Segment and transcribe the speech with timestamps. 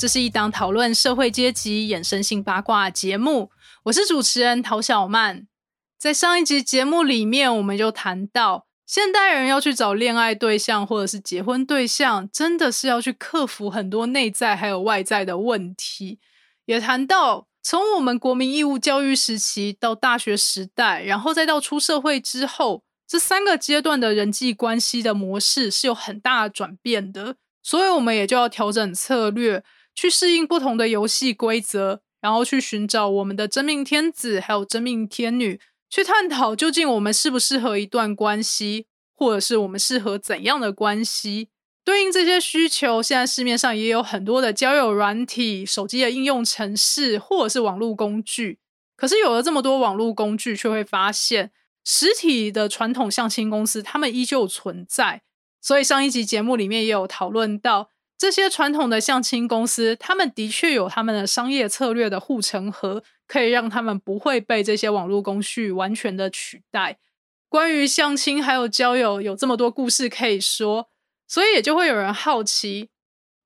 [0.00, 3.50] 这是一档讨论社会阶级衍生性八卦节目，
[3.82, 5.46] 我是主持人陶小曼。
[5.98, 16.18] 在上一集节目里面，我们就谈到，现代人要去找恋爱对象或者是结婚对象，真的是要去克服很多内在还有外在的问题。
[16.64, 29.62] 也谈到，从我们国民义务教育时期到大学时代，然后再到出社会之后，这三个阶段的人际关系的模式是有很大的转变的，所以我们也就要调整策略。
[30.00, 41.50] 去适应不同的游戏规则，然后去寻找我们的真命天子，还有真命天女，去探讨究竟我们适不适合一段关系，或者是我们适合怎样的关系。
[41.84, 48.58] 对应这些需求，现在市面上也有很多的交友软体、手机的应用程式，或者是网络工具。
[48.96, 51.52] 可是有了这么多网络工具，却会发现
[51.84, 55.20] 实体的传统相亲公司，他们依旧存在。
[55.60, 57.90] 所以上一集节目里面也有讨论到。
[58.20, 66.98] 这些传统的相亲公司，他们的确有他们的商业策略的护城河，可以让他们不会被这些网络工序完全的取代。
[67.48, 70.90] 关于相亲还有交友，有这么多故事可以说，
[71.26, 72.90] 所以也就会有人好奇，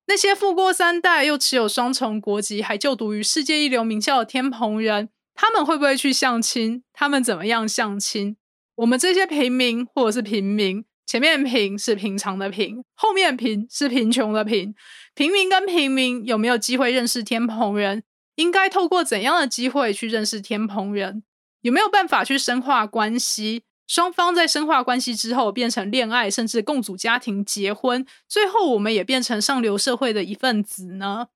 [0.07, 6.83] 那些富过三代又持有双重国籍，还就读于世界一流名校的天蓬人，他们会不会去相亲？
[6.91, 8.35] 他们怎么样相亲？
[8.75, 10.83] 我们这些平民或者是平民？
[11.05, 14.73] 前面贫是平常的贫，后面贫是贫穷的贫。
[15.13, 18.03] 平民跟平民有没有机会认识天蓬人？
[18.35, 21.23] 应该透过怎样的机会去认识天蓬人？
[21.61, 23.63] 有没有办法去深化关系？
[23.87, 31.27] 双方在深化关系之后变成恋爱，甚至共组家庭、结婚，最后我们也变成上流社会的一份子呢？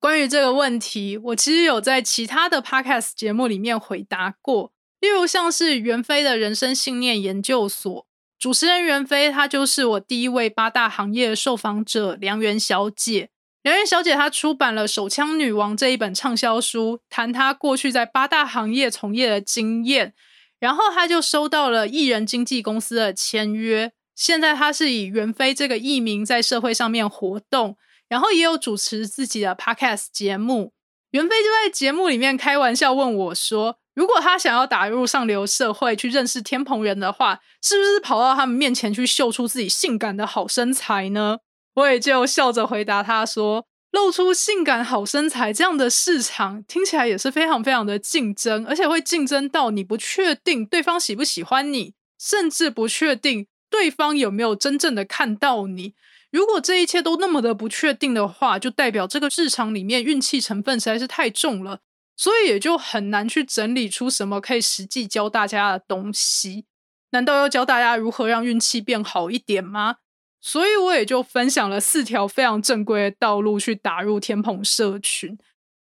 [0.00, 8.07] 关于这个问题，我其实有在其他的 podcast 节目里面回答过，例如像是袁飞的人生信念研究所。
[8.38, 13.30] 主持人袁飞，她就是我第一位八大行业受访者梁元小姐。
[13.62, 20.14] 梁元小姐她出版了《手枪女王》这一本畅销书，谈她过去在八大行业从业的经验。
[20.60, 23.90] 然后她就收到了艺人经纪公司的签约。
[24.14, 27.76] 现在她是以袁飞这个艺名在社会上面活动，
[28.08, 30.72] 然后也有主持自己的 podcast 节目。
[31.10, 33.78] 袁飞就在节目里面开玩笑问我说。
[33.98, 41.38] 如果他想要打入上流社会去认识天蓬人的话，是不是跑到他们面前去秀出自己性感的好身材呢？
[41.74, 55.94] 我也就笑着回答他说：“露出性感好身材这样的市场，听起来也是非常非常的竞争，而且会竞争到你不确定对方喜不喜欢你，甚至不确定对方有没有真正的看到你。
[56.30, 61.80] 如果这一切都那么的不确定的话，就代表这个市场里面运气成分实在是太重了。”
[62.18, 66.66] 所以也就很难去整理出什么可以实际教大家的东西。
[67.12, 69.98] 难道要教大家如何让运气变好一点吗？
[70.40, 75.38] 所以我也就分享了四条非常正规的道路去打入天蓬社群。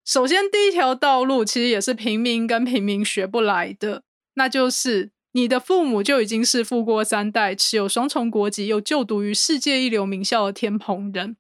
[0.05, 4.03] 首先，第一条道路其实也是平民跟平民学不来的，
[4.35, 11.35] 那就是你的父母就已经是富过三代、持有双重国籍又就读于世界一流名校的天蓬人。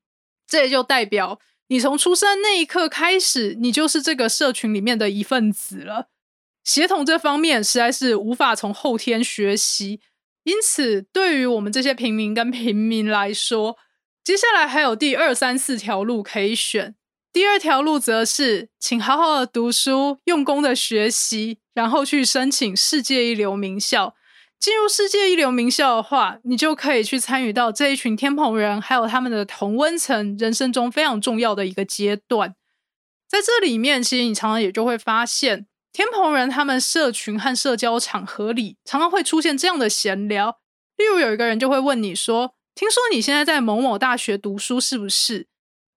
[0.45, 1.39] 这也就代表。
[1.71, 6.09] 你从出生那一刻开始，你就是这个社群里面的一份子了。
[6.65, 10.01] 协同这方面实在是无法从后天学习，
[10.43, 13.77] 因此对于我们这些平民跟平民来说，
[14.21, 16.93] 接下来还有第二三四条路可以选。
[17.31, 24.13] 第二条路则是，请好好的读书，用功的学习，然后去申请世界一流名校。
[24.61, 32.53] 进入世界一流名校的话，你就可以去参与到这一群天蓬人，还有他们的同温层人生中非常重要的一个阶段。
[33.27, 40.59] 在这里面，其实你常常也就会发现，天蓬人他们社群和社交场合里常常会出现这样的闲聊。
[40.95, 45.47] 例如，有一个人就会问你说：“听说你现在在某某大学读书，是不是？”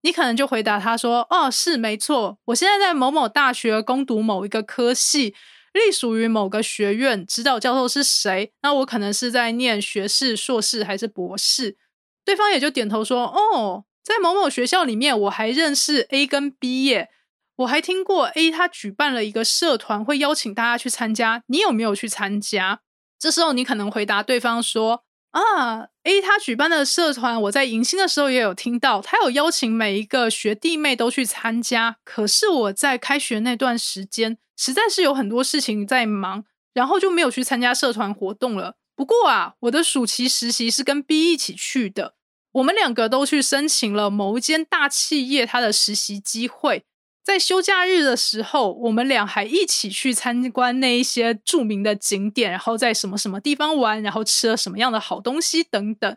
[0.01, 5.35] 你可能就回答他说：“哦，是没错，我现在在某某大学攻读某一个科系。”
[5.75, 8.53] 隶属于某个学院，指导教授是谁？
[8.63, 11.77] 那我可能是在念学士、硕士还是博士？
[12.25, 17.11] 对方也就点头说：“哦，在某某学校里面，我还认识 A 跟 B 耶，
[17.57, 21.43] 我还听过 A 他举办了一个社团，会邀请大家去参加。
[21.49, 22.81] 你有没有去参加？”
[23.19, 25.05] 这时候你可能回答对方说
[25.35, 31.97] ：“啊，A 他举办的社团，我在迎新的时候也有听到，他有邀请每一个学弟妹都去参加。
[32.05, 38.77] 可是我在开学那段时间，实在是有很多事情在忙，然后就没有去参加社团活动了。
[38.95, 42.15] 不过啊，我的暑期实习是跟 B 一起去的，
[42.53, 46.85] 我们两个都去申请了某一间大企业它的实习机会。
[47.25, 56.17] 在休假日的时候，我们俩还一起去参观那一些著名的景点，然后在什么什么地方玩，然后吃了什么样的好东西等等。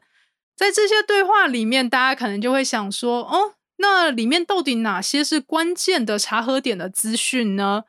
[0.56, 7.84] 在这些对话里面，大家可能就会想说：哦，那里面到底哪些是关键的查核点的资讯呢？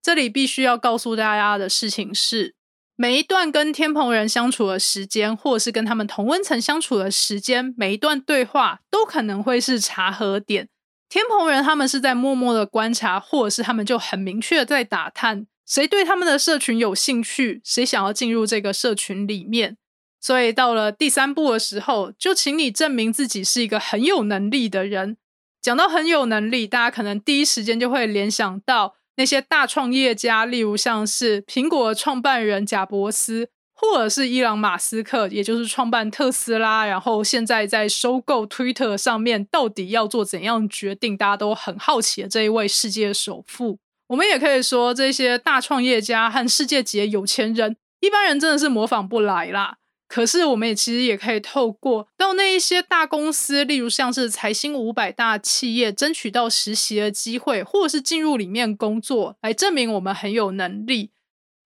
[0.00, 2.54] 这里必须要告诉大家的事情是，
[2.94, 10.68] 每一段跟天蓬人相处的时间，或者是跟他们同温层相处的时间，每一段对话都可能会是查核点。
[11.10, 19.76] 天蓬人他们是在默默的观察，或者是他们就很明确的在打探谁对他们的社群有兴趣，谁想要进入这个社群里面。
[20.20, 25.16] 所以到了第三步的时候，就请你证明自己是一个很有能力的人。
[25.60, 33.50] 讲到很有能力，大家可能第一时间就会联想到那些大创业家，例如像是苹果创办人贾伯斯。
[33.80, 41.16] 或者是伊朗马斯克，也就是创办特斯拉，然后现在在收购 Twitter 上面，到底要做怎样决定？
[41.16, 43.78] 大家都很好奇的这一位世界首富。
[44.08, 49.78] 我们也可以说，这些大创业家和世界级的有钱人，一般人真的是模仿不来啦。
[50.06, 61.12] 可是，我们也其实也可以透过到那一些大公司，例如像是财新五百大企业，争取到实习的机会，或者是进入里面工作，来证明我们很有能力。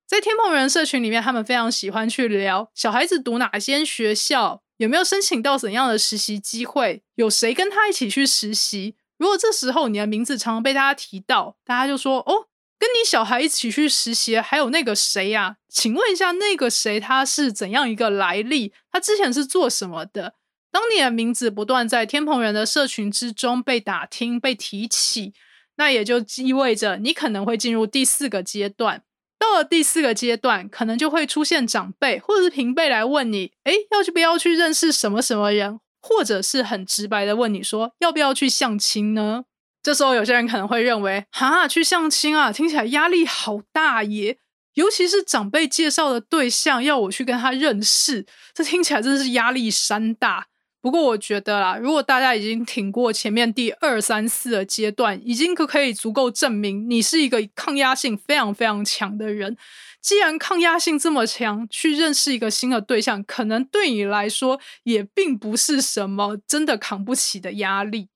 [0.06, 8.96] 在天蓬人社群里面，他们非常喜欢去聊小孩子读哪间学校，有没有申请到怎样的实习机会，有谁跟他一起去实习。
[9.16, 12.48] 如果这时候你的名字常常被大家提到，大家就说：“哦，
[12.78, 15.56] 跟你小孩一起去实习，还有那个谁呀？
[15.68, 18.72] 请问一下，那个谁他是怎样一个来历？
[18.90, 20.34] 他之前是做什么的？”
[20.70, 25.32] 当你的名字不断在天蓬人的社群之中被打听、被提起，
[25.76, 29.02] 那也就意味着你可能会进入第四个阶段。
[29.44, 39.44] 到了第四个阶段，可能就会出现长辈或者是平辈来问你：“哎，要去不要去认识什么什么人？”或者是很直白的问你说：“要不要去相亲呢？”
[39.82, 44.38] 这时候有些人可能会认为：“哈，去相亲啊，听起来压力好大耶！
[44.74, 50.46] 尤其是长辈介绍的对象要我去跟他认识，这听起来真的是压力山大。”
[50.84, 59.56] 不过我觉得啦，如果大家已经挺过前面第二三四的阶段，已经可可以足够证明你是一个抗压性非常非常强的人。
[60.02, 68.08] 既然抗压性这么强，去认识一个新的对象，可能对你来说也并不是什么真的扛不起的压力。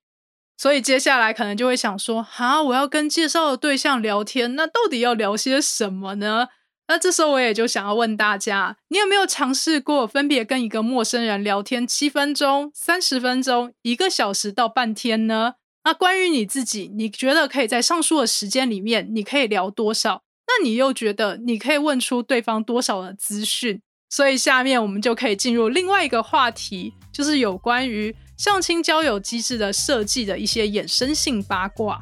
[0.58, 6.48] 所以接下来可能就会想说：哈，我要跟介绍的对象聊天，那到底要聊些什么呢？
[6.88, 15.54] 那这时候我也就想要问大家，你有没有尝试过分别跟一个陌生人聊天七分钟、三十分钟、一个小时到半天呢？
[15.84, 20.22] 那关于你自己，你觉得可以在上述的时间里面，你可以聊多少？
[20.46, 23.80] 那你又觉得你可以问出对方多少的资讯？
[24.10, 32.00] 所以下面我们就可以进入另外一个话题，就是有关于相亲交友机制的设计的一些衍生性八卦。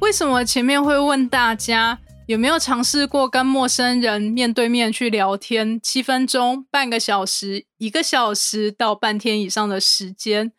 [0.00, 10.52] 为什么前面会问大家有没有尝试过跟陌生人面对面去聊天七分钟、半个小时、一个小时到半天以上的时间？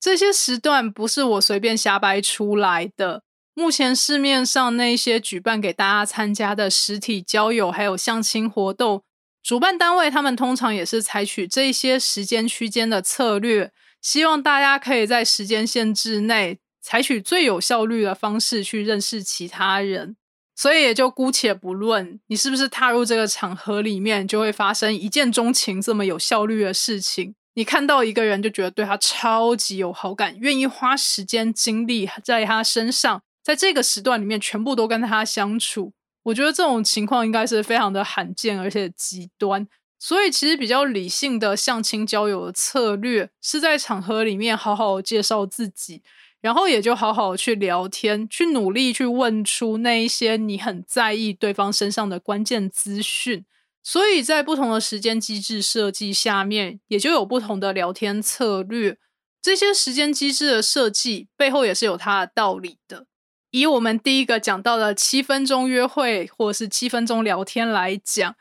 [0.00, 3.24] 这些时段不是我随便瞎掰出来的。
[3.54, 9.02] 目前市面上那些举办给大家参加的实体交友还有相亲活动，
[9.42, 16.58] 主办单位他们通常也是采取这些时间区间的策略，希望大家可以在时间限制内。
[16.84, 20.16] 采取最有效率的方式去认识其他人，
[20.54, 27.34] 所以也就姑且不论你是不是踏入这个场合里面就会发生一见钟情这么有效率的事情。
[27.54, 35.94] 你看到一个人就觉得对他超级有好感，愿意花时间精力在他身上，在这个时段里面全部都跟他相处。
[36.24, 39.66] 我觉得这种情况应该是非常的罕见而且极端。
[39.98, 46.02] 所以其实比较理性的相亲交友的策略是在场合里面好好介绍自己。
[46.44, 53.46] 然后也就好好去聊天，去努力去问出那一些你很在意对方身上的关键资讯。
[53.82, 58.98] 所以在不同的时间机制设计下面，也就有不同的聊天策略。
[59.40, 63.06] 这些时间机制的设计背后也是有它的道理的。
[63.50, 68.36] 以我们第一个讲到的七分钟约会或者是七分钟聊天来讲，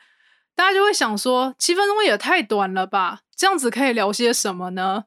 [0.53, 3.21] 大家就会想说，七分钟也太短了吧？
[3.33, 5.05] 这样子可以聊些什么呢？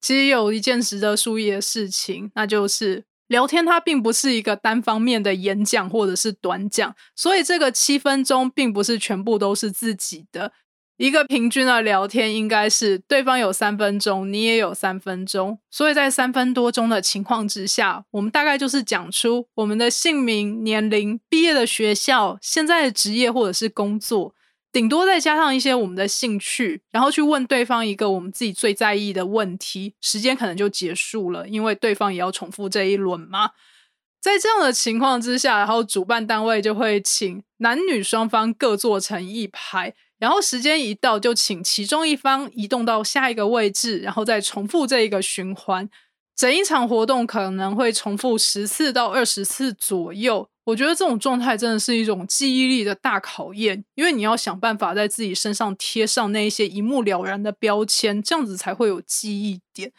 [0.00, 10.52] 其实有一件值得注意的事情，那就是聊天它并不是一个单方面的演讲或者是短讲，所以这个七分钟并不是全部都是自己的。
[10.96, 24.34] 一个平均的聊天应该是对方有三分钟，你也有三分钟，所以在三分多钟的情况之下，我们大概就是讲出我们的姓名、年龄、毕业的学校、现在的职业或者是工作，
[24.78, 33.50] 顶多再加上一些我们的兴趣，然后去问对方一个我们自己最在意的问题，时间可能就结束了，因为对方也要重复这一轮嘛。
[34.20, 39.92] 在这样的情况之下，然后主办单位就会请男女双方各坐成一排。
[40.20, 45.90] 然后时间一到，就请其中一方移动到下一个位置，然后再重复这一个循环。
[46.36, 50.48] 整一场活动可能会重复十次到二十次左右。
[50.68, 59.92] 我觉得这种状态真的是一种记忆力的大考验，因为你要想办法在自己身上贴上那一些一目了然的标签，这样子才会有记忆点。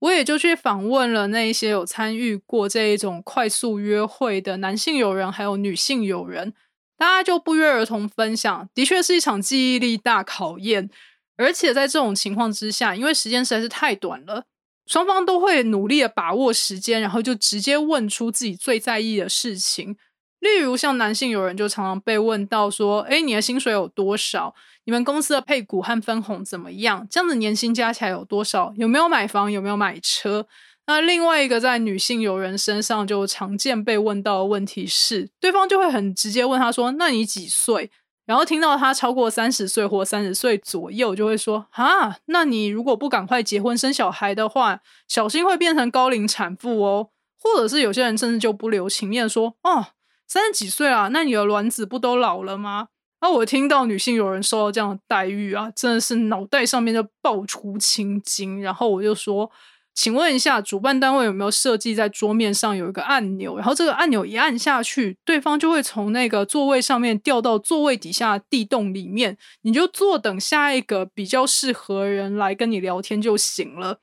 [0.00, 6.52] 我也就去访问了那一些有参与过这一种快速约会的男性友人，还有女性友人。
[6.98, 10.90] 大家就不约而同分享，的确是一场记忆力大考验。
[11.38, 14.44] 而且在这种情况之下，因为时间实在是太短了，
[14.86, 19.96] 双方都会努力的把握时间，然后就直接问出自己最在意的事情。
[20.40, 24.54] 例如，像男性有人就常常被问到说：“哎，你的薪水有多少？
[24.84, 27.06] 你们公司的配股和分红怎么样？
[27.08, 28.72] 这样子年薪加起来有多少？
[28.76, 29.50] 有没有买房？
[29.52, 30.46] 有没有买车？”
[30.88, 37.92] 那另外一个在女性友人身上就常见被问到的问题是，对方就会很直接问他说：“那你几岁？”
[38.24, 47.08] 然后听到他超过三十岁或三十岁左右，就会说：“啊，那你如果不赶快结婚生小孩的话，小心会变成高龄产妇哦。”
[47.42, 49.86] 或者是有些人甚至就不留情面说：“哦，
[50.28, 52.88] 三十几岁啊，那你的卵子不都老了吗？”
[53.20, 59.50] 那我听到女性有人受到这样的待遇啊，真的是脑袋上面就爆出青筋，然后我就说。
[59.94, 63.56] 请问一下，主办单位有没有设计在桌面上有一个按钮？
[63.56, 73.98] 然后这个按钮一按下去，对方就会从那个座位上面掉到座位底下地洞里面，你就坐等下一个比较适合人来跟你聊天就行了。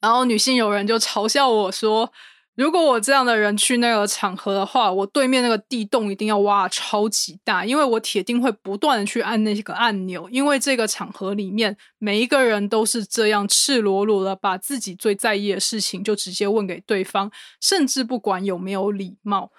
[0.00, 2.12] 然后女性有人就嘲笑我说。
[2.56, 17.28] 如果我这样的人去那个场合的话，我对面那个地洞一定要挖超级大，因为我铁定会不断的去按那个按钮，因为这个场合里面每一个人都是这样赤裸裸的把自己最在意的事情就直接问给对方，
[17.60, 19.50] 甚至不管有没有礼貌。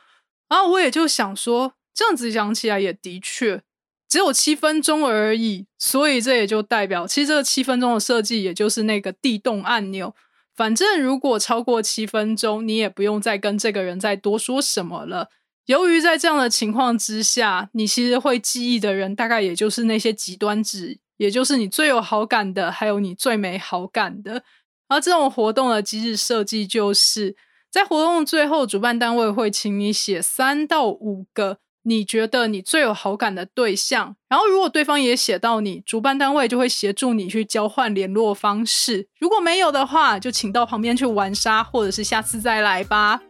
[0.48, 3.62] 然后我也就想说，这样子讲起来也的确
[4.08, 10.16] 只有七分钟而已，所以这也就代表，其实这个七分钟的设计，也就是那个地洞按钮。
[10.56, 15.30] 反正如果超过七分钟，你也不用再跟这个人再多说什么了。
[15.66, 24.44] 由于在这样的情况之下，你其实会记忆的人大概也就是那些极端值，也就是你最有好感的，还有你最没好感的。
[24.88, 27.36] 而这种活动的机制设计，就是
[27.72, 31.58] 在活动最后，主办单位会请你写三到五个。
[31.88, 39.08] 你觉得你最有好感的对象，然后如果对方也写到你，主办单位就会协助你去交换联络方式。
[39.20, 43.22] 如果没有的话，就请到旁边去玩沙，或者是下次再来吧。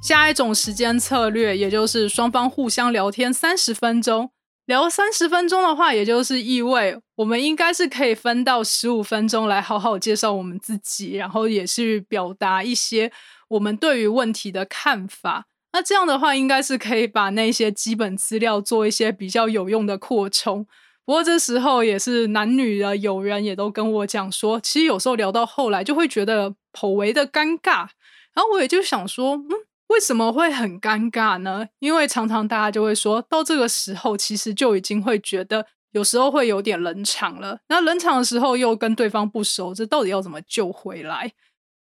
[0.00, 4.30] 下一种时间策略，也就是双方互相聊天三十分钟，
[4.66, 13.10] 聊三十分钟的话，也就是意味我们应该是可以分到十五分钟来好好介绍我们自己，然后也是表达一些
[13.48, 15.46] 我们对于问题的看法。
[15.76, 20.66] 那这样的话，应该是可以把那些基本资料做一些比较有用的扩充。
[21.04, 27.88] 不过这时候也是男女的友人也都跟我讲说，其实有时候聊到后来就会觉得颇为的尴尬。
[28.32, 29.50] 然后我也就想说，嗯，
[29.88, 31.66] 为什么会很尴尬呢？
[31.80, 37.58] 因为常常大家就会说到这个时候，其实就已经会觉得有时候会有点冷场了。
[37.68, 41.34] 那冷场的时候又跟对方不熟，这到底要怎么救回来？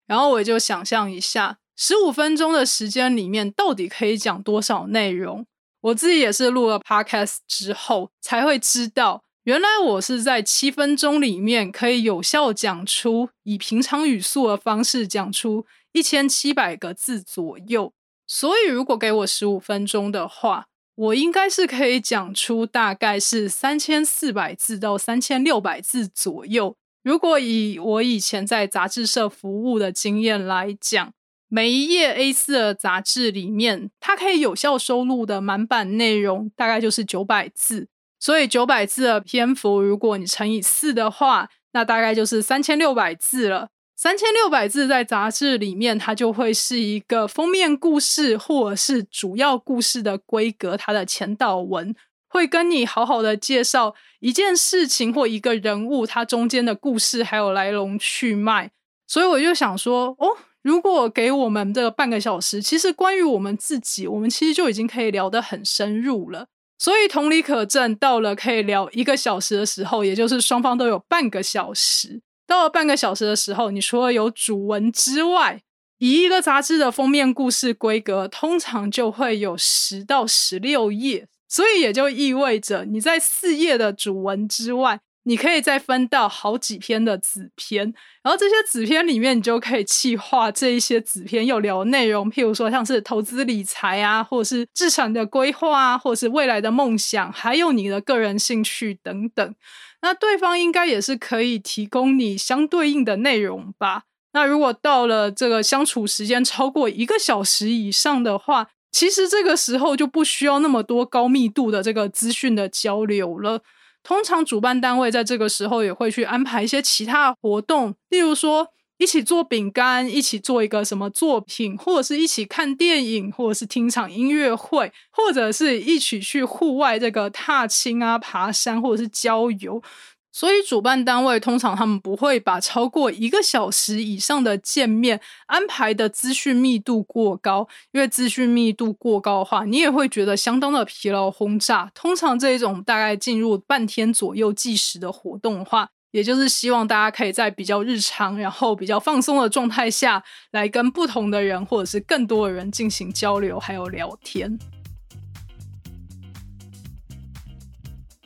[0.06, 1.56] 然后我就想象一下。
[1.82, 5.46] 十五分钟的时间里面，到底可以讲多少内容？
[5.80, 17.94] 我自己也是录了 podcast 之后，才会知道，原来我是在七分钟里面可以有效讲出以平常语速的方式讲出一千七百个字左右。
[18.26, 26.76] 所以，如果给我十五分钟的话，我应该是可以讲出大概是三千四百字到三千六百字左右。
[27.02, 31.14] 如果以我以前在杂志社服务的经验来讲，
[31.52, 37.88] 每一页 A 四的杂志里面，它可以有效收录的满版内容大概就是九百字，
[38.21, 43.69] 所以九百字的篇幅，如果你乘以四的话，那大概就是三千六百字了。
[43.97, 51.95] 三千六百字在杂志里面，它就会是一个封面故事或者是主要故事的规格，它的前导文
[52.28, 58.71] 会跟你好好的介绍一件事情或一个人物，它中间的故事还有来龙去脉。
[59.07, 60.28] 所以我就想说，哦，
[60.62, 66.47] 如果给我们这个半个小时，其实关于我们自己，我们其实就已经可以聊得很深入了。
[66.79, 72.21] 所以同理可证，到了可以聊一个小时的时候，也就是双方都有半个小时。
[72.47, 75.62] 到了半个小时的时候，你除了有主文之外，
[75.99, 81.29] 以一个杂志的封面故事规格，通常就会有十到十六页。
[81.49, 85.00] 所以也就意味着，你在四页的主文之外。
[85.30, 99.54] 你可以再分到好几篇的子篇，然后这些子篇里面，你就可以细化这一些子篇要聊内容，譬如说像是投资理财啊，或者是资产的规划啊，或者是未来的梦想，还有你的个人兴趣等等。
[100.02, 104.02] 那对方应该也是可以提供你相对应的内容吧？
[104.32, 113.62] 那如果到了这个相处时间超过一个小时以上的话，其实这个时候就不需要那么多高密度的这个资讯的交流了。
[114.02, 129.83] 通常主办单位在这个时候也会去安排一些其他活动，例如说一起做饼干，一起做一个什么作品，或者是一起看电影，或者是听场音乐会，或者是一起去户外这个踏青啊、爬山，或者是郊游。
[130.32, 141.90] 所以，主办单位通常他们不会把超过一个小时以上的见面安排的资讯密度过高，因为资讯密度过高的话，你也会觉得相当的疲劳轰炸。
[141.94, 150.22] 通常这一种大概进入半天左右计时的活动的话，也就是希望大家可以在比较日常、然后比较放松的状态下
[150.52, 154.58] 来跟不同的人或者是更多的人进行交流，还有聊天。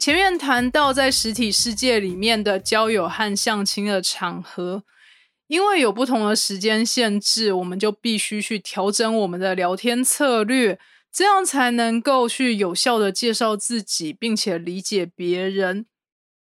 [0.04, 4.84] 前面谈到在实体世界里面的交友和相亲的场合，
[5.46, 10.78] 因为有不同的时间限制，我们就必须去调整我们的聊天策略，
[11.10, 15.86] 这样才能够去有效的介绍自己，并且理解别人。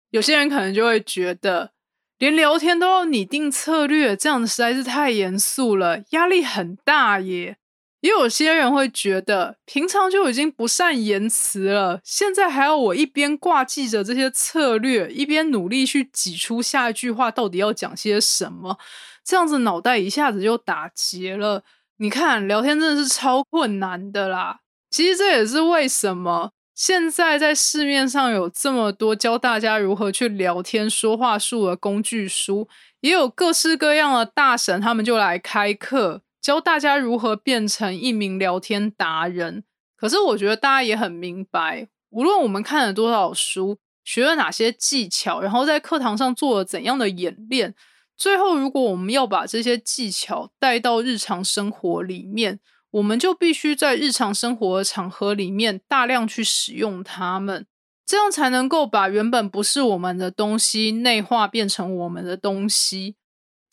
[0.09, 1.73] 有些人可能就会觉得，
[2.17, 7.57] 连聊天都要拟定策略，这样实在是太严肃了，压力很大耶。
[8.05, 18.77] 也有些人会觉得，平常就已经不善言辞了，现在还要我一边挂记着这些策略，一边努力去挤出下一句话到底要讲些什么，
[19.23, 21.63] 这样子脑袋一下子就打结了。
[21.97, 24.59] 你看，聊天真的是超困难的啦。
[24.91, 32.67] 其实这也是为什么现在在市面上有这么多教大家如何去聊天说话术的工具书，
[32.99, 36.21] 也有各式各样的大神，他们就来开课。
[36.45, 39.63] 教大家如何变成一名聊天达人。
[39.97, 47.73] 可是我觉得大家也很明白，无论我们看了多少书，学了哪些技巧，然后在课堂上做了怎样的演练，
[48.15, 52.59] 最后如果我们要把这些技巧带到日常生活里面，
[52.91, 57.65] 我们就必须在日常生活的场合里面大量去使用它们，
[58.05, 63.15] 这样才能够把原本不是我们的东西内化变成我们的东西。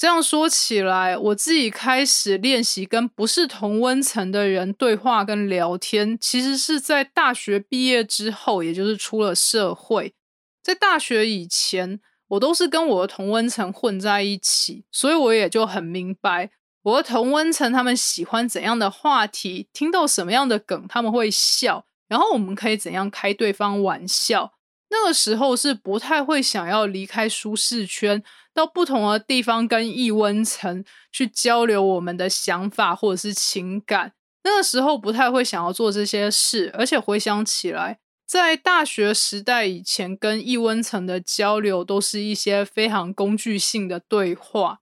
[0.02, 10.12] 这样说起来，我自己开始练习跟不是同温层的人对话跟聊天，其实是在大学毕业之后，也就是出了社会。
[10.60, 16.50] 在大学以前，我都是跟我的同温层混在一起，所以我也就很明白
[16.82, 24.54] 我的同温层他们喜欢怎样的话题，听到什么样的梗他们会笑，然后我们可以怎样开对方玩笑。
[24.92, 28.22] 那个时候是不太会想要离开舒适圈。
[28.54, 34.12] 到不同的地方跟异温层去交流我们的想法或者是情感，
[34.44, 44.80] 那个时候不太会想要做这些事，而且回想起来，在大学时代以前跟异温层的交流都是一些非常工具性的对话，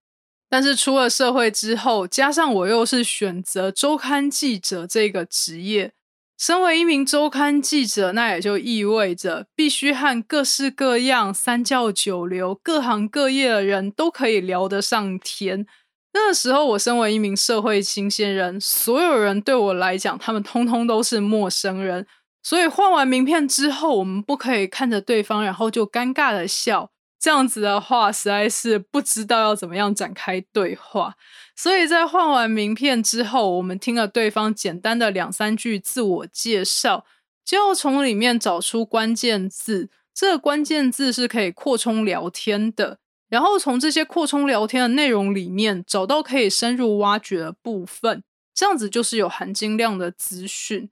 [0.49, 5.93] 但是出了社会之后，加上我又是选择周刊记者这个职业。
[6.41, 15.67] 身为一名周刊记者，那也就意味着必须和各式各样、三教九流、各行各业的人都可以聊得上天。
[16.15, 22.07] 那时候，我身为一名社会新鲜人，所有人对我来讲，他们通通都是陌生人。
[22.43, 26.91] 所以换完名片之后，我们不可以看着对方，然后就尴尬的笑。
[27.21, 31.15] 这样子的话，实在是不知道要怎么样展开对话。
[31.55, 37.05] 所以在换完名片之后，我们听了对方简单的两三句自我介绍，
[37.45, 39.91] 就要从里面找出关键字。
[40.15, 48.25] 这个关键字是可以扩充聊天的，然后从这些扩充聊天的内容里面找到可以深入挖掘的部分。
[48.55, 50.91] 这样子就是有含金量的资讯。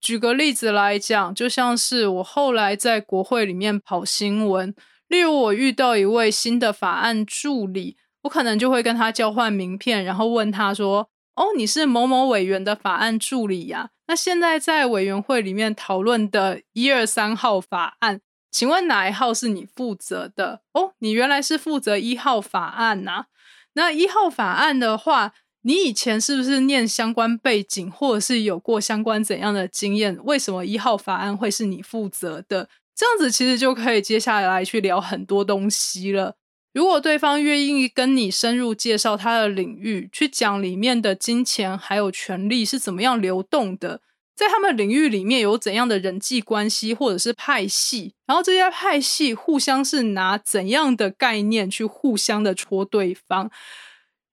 [0.00, 4.72] 举个例子来讲，就像是我后来在国会里面跑新闻，
[5.08, 7.96] 例如我遇到一位新的法案助理。
[8.22, 13.90] 我可能就会跟他交换名片，然后问他说：“哦，你是某某委员的法案助理呀？
[14.08, 20.62] 那现在在委员会里面讨论的一二三号法案，请问哪一号是你负责的？
[20.72, 23.26] 哦，你原来是负责一号法案呐。
[23.74, 30.18] 那一号法案的话，你以前是不是念相关背景，或者是有过相关怎样的经验？
[30.24, 32.68] 为什么一号法案会是你负责的？
[32.98, 36.34] 这样子其实就可以接下来去聊很多东西了。
[36.74, 44.00] 如果对方愿意跟你深入介绍他的领域，去讲里面的金钱还有权力是怎么样流动的，
[44.34, 53.48] 在他们领域里面有怎样的人际关系或者是派系，然后这些派系互相是拿怎样的概念去互相的戳对方。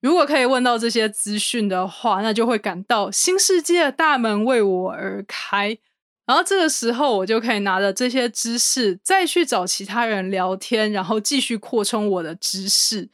[0.01, 5.77] 如果可以问到这些资讯的话，那就会感到新世界的大门为我而开。
[6.25, 13.09] 然后这个时候，我就可以拿着这些知识，再去找其他人聊天，然后继续扩充我的知识。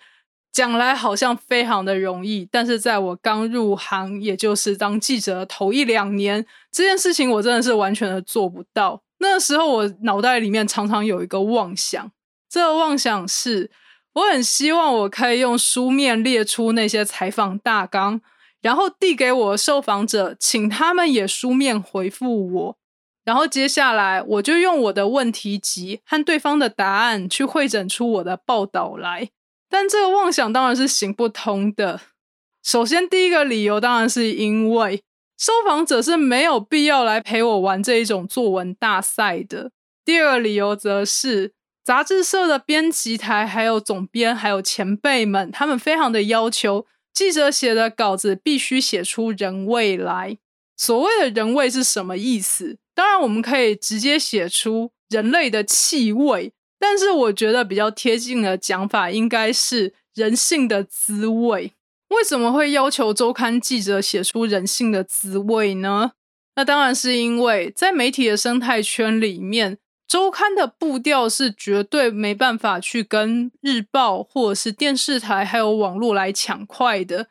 [0.54, 9.02] 讲来好像非常的容易，但是在我刚入行，也就是当记者头一两年，这件事情我真的是完全的做不到。
[9.19, 12.12] 那时候我脑袋里面常常有一个妄想，
[12.50, 13.71] 这个妄想是，
[14.13, 18.19] 我很希望我可以用书面列出那些采访大纲，
[18.62, 22.78] 然后递给我受访者，请他们也书面回复我。
[23.23, 29.29] 然后接下来，我就用我的问题集和对方的答案去会诊出我的报道来。
[29.69, 32.01] 但这个妄想当然是行不通的。
[32.63, 35.03] 首先，第一个理由当然是因为
[35.38, 39.71] 受访者是没有必要来陪我玩这一种作文大赛的。
[40.03, 41.53] 第二个理由则是
[41.84, 50.38] 杂志社的编辑台、还有总编、还有前辈们，他们非常的要求记者写的稿子必须写出人味来。
[50.75, 52.77] 所谓的人味是什么意思？
[52.93, 61.73] 当然，我们可以直接写出人类的气味，但是我觉得比较贴近的讲法应该是人性的滋味。
[62.10, 66.12] 为什么会要求周刊记者写出人性的滋味呢？
[66.56, 77.27] 那当然是因为在媒体的生态圈里面，周刊的步调是绝对没办法去跟日报或者是电视台还有网络来抢快的。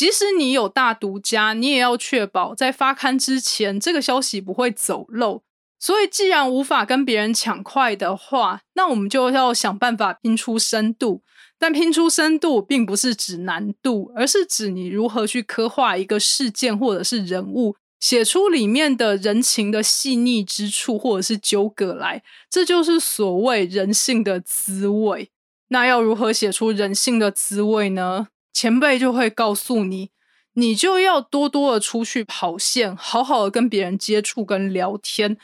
[0.00, 5.42] 即使你有大独家，你也要确保在发刊之前，这个消息不会走漏。
[5.78, 11.20] 所以，既然无法跟别人抢快的话，那我们就要想办法拼出深度。
[11.58, 22.22] 但拼出深度，并不是指难度，而是指你如何去刻画一个事件或者是人物，写出里面的人情的细腻之处或者是纠葛来。
[22.48, 25.30] 这就是所谓人性的滋味。
[25.68, 28.28] 那要如何写出人性的滋味呢？
[28.52, 30.10] 前辈就会告诉你，
[30.54, 35.36] 你就要多多的出去跑线，好好的跟别人接触跟聊天，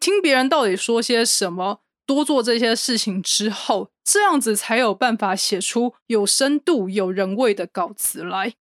[0.00, 8.54] 听别人到底说些什么，多做这些事情之后，这样子才有办法写出有深度、有人味的稿子来。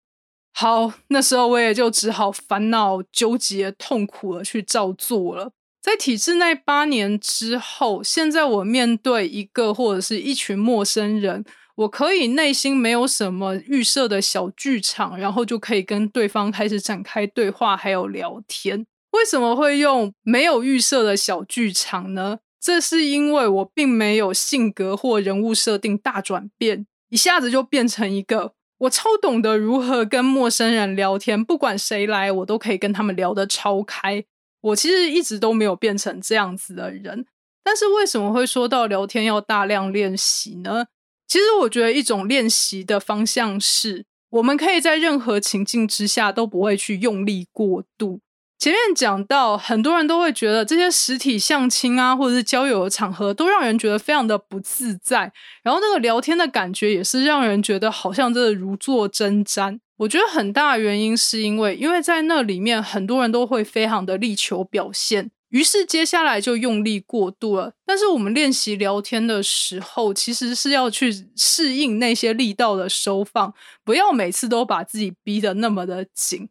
[0.53, 5.51] 好，那时候我也就只好烦恼、纠结、痛苦的去照做了。
[5.81, 11.45] 在体制内八年之后，现在我面对一个或者是一群陌生人。
[11.75, 18.85] 我可以内心没有什么预设的小剧场，然后就可以跟对方开始展开对话，还有聊天。
[19.11, 22.39] 为什么会用没有预设的小剧场呢？
[22.59, 34.23] 这是因为我并没有性格或人物设定大转变，一下子就变成一个我超懂得如何跟陌生人聊天，不管谁来，我都可以跟他们聊得超开。
[34.61, 37.25] 我其实一直都没有变成这样子的人，
[37.63, 40.85] 但是为什么会说到聊天要大量练习呢？
[41.31, 48.19] 其实我觉得一种练习的方向是，我们可以在任何情境之下都不会去用力过度。
[48.59, 55.31] 前面讲到，很多人都会觉得这些实体相亲啊，或者是交友的场合，都让人觉得非常的不自在。
[55.63, 59.79] 然后那个聊天的感觉也是让人觉得好像真的如坐针毡。
[59.99, 65.31] 我觉得很大的原因是因为，因为在那里面很多人都会非常的力求表现。
[65.51, 67.73] 于是接下来就用力过度了。
[67.85, 73.53] 但是我们练习聊天的时候，其实是要去适应那些力道的收放，
[73.85, 76.49] 不要每次都把自己逼得那么的紧。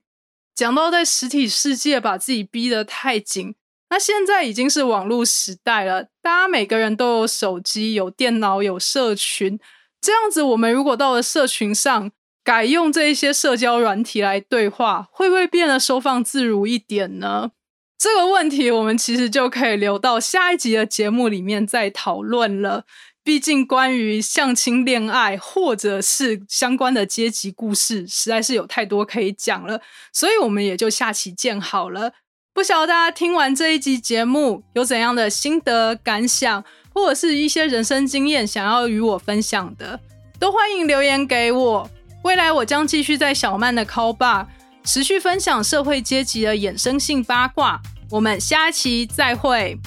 [0.54, 3.54] 讲到在实体世界把自己逼得太紧，
[3.88, 9.58] 那现在已经是网络时代了，大家每个人都有手机、有电脑、有社群，
[10.00, 12.12] 这样子，我们如果到了社群上
[12.44, 17.52] 改用这一些社交软体来对话，会不会变得收放自如一点呢？
[18.00, 22.84] 这个问题，我们其实就可以留到下一集的节目里面再讨论了。
[23.22, 29.82] 毕竟，关于相亲恋爱或者是相关的阶级故事，实在是有太多可以讲了，
[30.14, 32.12] 所以我们也就下期见好了。
[32.54, 40.00] 不晓得大家听完这一集节目有怎样的心得感想，或者是一些人生经验想要与我分享的，
[40.38, 41.90] 都欢迎留言给我。
[42.24, 44.46] 未来我将继续在小曼的 call bar。
[44.92, 49.78] 持续分享社会阶级的衍生性八卦，我们下期再会。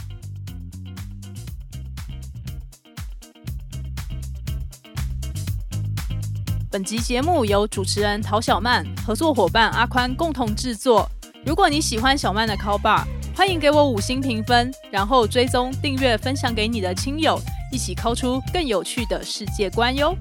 [6.72, 11.12] 本集节目由主持人陶小曼、合作伙伴阿宽共同制作。
[11.46, 13.04] 如果你喜欢小曼的 Call Bar，
[13.36, 17.38] 欢迎给我五星评分，然后追踪、订阅、分享给你的亲友，
[17.74, 20.16] 一起敲出更有趣的世界观哟。